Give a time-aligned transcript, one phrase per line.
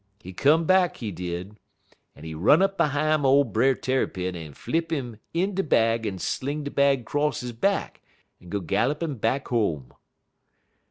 [0.19, 1.59] He come back, he did,
[2.15, 6.17] en he run up behime ole Brer Tarrypin en flip 'im in de bag en
[6.17, 8.01] sling de bag 'cross he back
[8.41, 9.93] en go gallin' up back home.